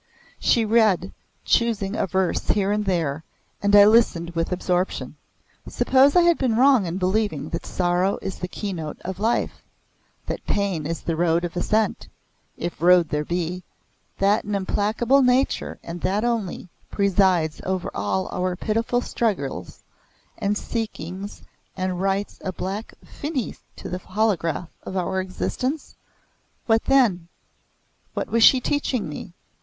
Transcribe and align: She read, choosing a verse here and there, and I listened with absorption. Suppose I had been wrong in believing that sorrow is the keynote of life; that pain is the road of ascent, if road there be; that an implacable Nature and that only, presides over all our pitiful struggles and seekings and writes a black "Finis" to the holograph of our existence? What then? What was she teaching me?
She 0.39 0.65
read, 0.65 1.13
choosing 1.45 1.95
a 1.95 2.07
verse 2.07 2.47
here 2.47 2.71
and 2.71 2.85
there, 2.85 3.23
and 3.61 3.75
I 3.75 3.85
listened 3.85 4.31
with 4.31 4.51
absorption. 4.51 5.15
Suppose 5.67 6.15
I 6.15 6.21
had 6.23 6.39
been 6.39 6.55
wrong 6.55 6.87
in 6.87 6.97
believing 6.97 7.49
that 7.49 7.67
sorrow 7.67 8.17
is 8.19 8.39
the 8.39 8.47
keynote 8.47 8.99
of 9.01 9.19
life; 9.19 9.61
that 10.25 10.43
pain 10.47 10.87
is 10.87 11.01
the 11.01 11.15
road 11.15 11.45
of 11.45 11.55
ascent, 11.55 12.07
if 12.57 12.81
road 12.81 13.09
there 13.09 13.23
be; 13.23 13.61
that 14.17 14.43
an 14.43 14.55
implacable 14.55 15.21
Nature 15.21 15.77
and 15.83 16.01
that 16.01 16.23
only, 16.23 16.69
presides 16.89 17.61
over 17.63 17.91
all 17.93 18.27
our 18.29 18.55
pitiful 18.55 19.01
struggles 19.01 19.83
and 20.35 20.57
seekings 20.57 21.43
and 21.77 22.01
writes 22.01 22.39
a 22.43 22.51
black 22.51 22.95
"Finis" 23.05 23.59
to 23.75 23.87
the 23.87 23.99
holograph 23.99 24.69
of 24.81 24.97
our 24.97 25.21
existence? 25.21 25.95
What 26.65 26.85
then? 26.85 27.27
What 28.15 28.29
was 28.31 28.41
she 28.41 28.59
teaching 28.59 29.07
me? 29.07 29.33